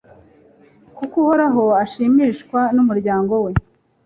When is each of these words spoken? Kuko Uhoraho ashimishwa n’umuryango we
Kuko 0.97 1.13
Uhoraho 1.23 1.63
ashimishwa 1.83 2.59
n’umuryango 2.75 3.33
we 3.43 3.51